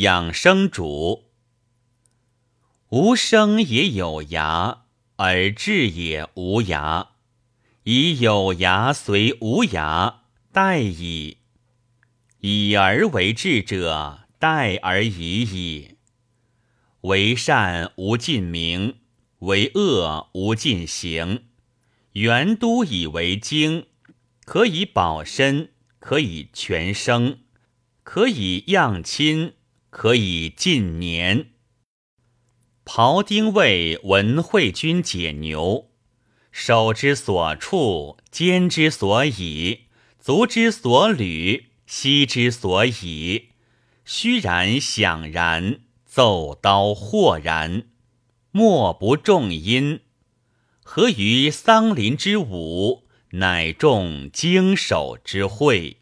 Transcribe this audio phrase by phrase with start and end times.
[0.00, 1.24] 养生主。
[2.90, 4.82] 无生也有涯，
[5.16, 7.08] 而志也无涯。
[7.82, 10.18] 以有涯随无涯，
[10.52, 11.38] 殆矣。
[12.40, 15.96] 以而为治者，殆而已矣。
[17.00, 18.98] 为善无尽名，
[19.40, 21.46] 为恶无尽行。
[22.12, 23.86] 元都以为经，
[24.44, 27.40] 可以保身，可以全生，
[28.04, 29.54] 可以养亲，
[29.98, 31.46] 可以尽年。
[32.84, 35.90] 庖丁为文惠君解牛，
[36.52, 39.86] 手之所处，肩之所以，
[40.20, 43.48] 足之所履，膝之所以，
[44.04, 47.88] 虚然响然，奏刀豁然，
[48.52, 50.02] 莫不重音。
[50.84, 55.96] 何于桑林之舞，乃众经手之会。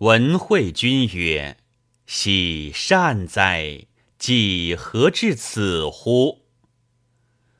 [0.00, 1.56] 文惠君曰
[2.06, 3.86] ：“喜善哉！
[4.18, 6.46] 既何至此乎？”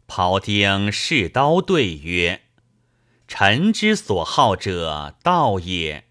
[0.08, 2.42] 庖丁试刀对曰
[3.28, 6.04] ：“臣之所好者，道也。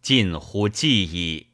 [0.00, 1.48] 近乎计矣。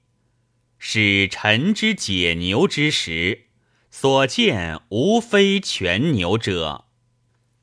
[0.79, 3.47] 使臣之解牛之时，
[3.91, 6.85] 所见无非全牛者。”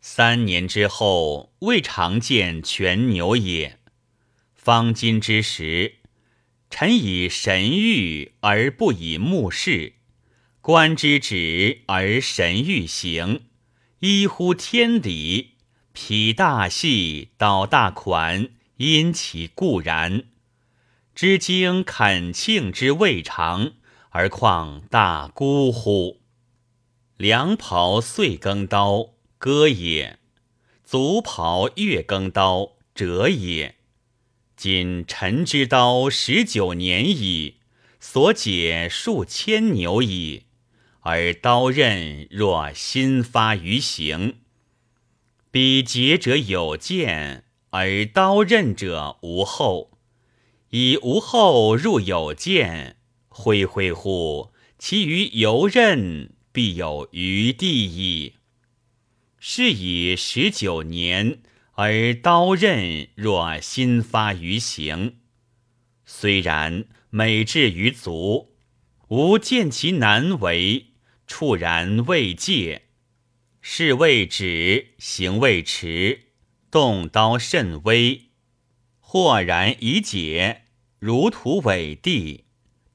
[0.02, 3.80] 三年之后，未尝见全牛也。
[4.54, 6.00] 方今之时，
[6.76, 9.94] 臣以神谕而不以目视，
[10.60, 13.44] 观之止而神谕行，
[14.00, 15.52] 依乎天理，
[15.92, 20.24] 匹大细，导大款，因其固然。
[21.14, 23.74] 知经恳庆之未尝，
[24.10, 26.22] 而况大孤乎？
[27.18, 29.12] 良庖岁更刀。
[29.38, 30.18] 割也，
[30.84, 33.76] 足袍月更刀折也。
[34.64, 37.56] 今臣之刀十九年矣，
[38.00, 40.44] 所解数千牛矣，
[41.02, 44.36] 而刀刃若新发于形。
[45.52, 49.98] 彼节者有见，而刀刃者无后。
[50.70, 52.96] 以无后入有见，
[53.28, 54.54] 恢恢乎！
[54.80, 58.36] 其余游刃必有余地矣。
[59.38, 61.42] 是以十九年，
[61.76, 65.18] 而刀刃若新发于形。
[66.06, 68.54] 虽然美至于足，
[69.08, 70.88] 吾见其难为，
[71.26, 72.84] 触然未戒。
[73.62, 76.26] 事未止，行未迟，
[76.70, 78.30] 动刀甚微。
[79.00, 80.66] 豁然已解，
[81.00, 82.46] 如土委地，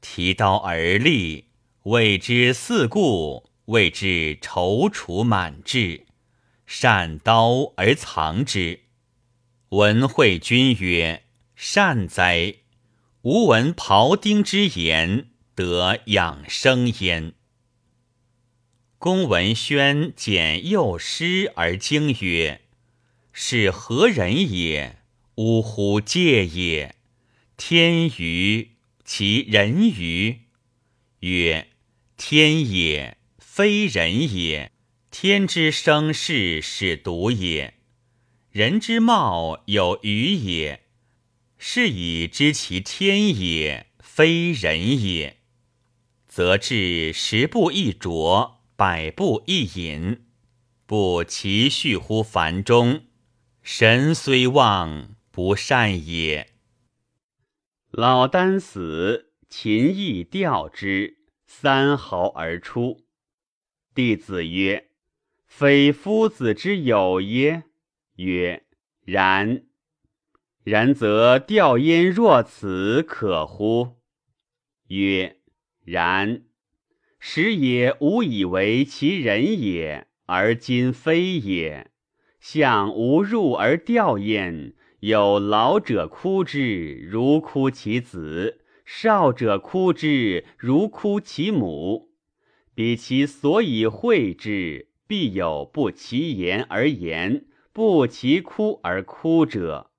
[0.00, 1.47] 提刀而立，
[1.84, 6.07] 谓之四顾，谓之踌躇满志。
[6.70, 8.80] 善刀而藏之。
[9.70, 11.24] 文惠君曰
[11.56, 12.56] ：“善哉！
[13.22, 17.32] 吾闻庖丁之言，得养生焉。”
[18.98, 22.60] 公文宣简幼师而经曰
[23.32, 24.98] ：“是何人也？
[25.36, 25.98] 呜呼！
[25.98, 26.96] 介也！
[27.56, 28.72] 天于
[29.06, 30.40] 其人于？
[31.20, 31.68] 曰：
[32.18, 34.72] 天也，非人也。”
[35.10, 37.78] 天之生事是独也，
[38.50, 40.84] 人之貌有余也，
[41.56, 45.38] 是以知其天也，非人也。
[46.26, 50.26] 则至十步一啄，百步一饮，
[50.84, 53.06] 不其序乎凡中。
[53.62, 56.52] 神虽旺，不善也。
[57.91, 63.06] 老聃死，秦亦吊之，三毫而出。
[63.94, 64.88] 弟子曰。
[65.48, 67.64] 非夫子之友耶？
[68.16, 68.62] 曰：
[69.04, 69.62] 然。
[70.62, 73.97] 然则吊焉若此可乎？
[74.88, 75.38] 曰：
[75.84, 76.42] 然。
[77.19, 81.91] 时也吾以为其人也，而今非也。
[82.38, 92.10] 向吾入而吊焉，有老者哭之，如哭其子；少者哭之，如哭其母。
[92.74, 94.87] 彼其所以会之。
[95.09, 99.91] 必有不其言而言，不其哭而哭者，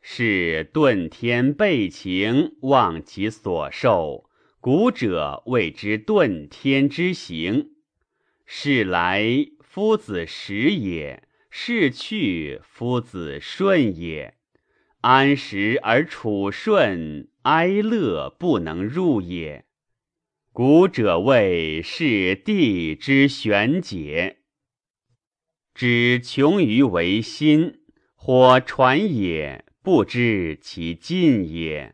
[0.00, 4.30] 是遁天背情，忘其所受。
[4.60, 7.72] 古者谓之遁天之行。
[8.46, 14.34] 是来夫子时也，是去夫子顺也。
[15.00, 19.64] 安时而处顺，哀乐不能入也。
[20.52, 24.43] 古者谓是地之玄解。
[25.74, 27.80] 知穷于为心，
[28.14, 31.93] 或传也不知其尽也。